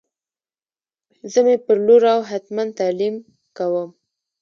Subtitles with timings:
[1.31, 3.15] زه می پر لور او هتمن تعلیم
[3.57, 3.89] کوم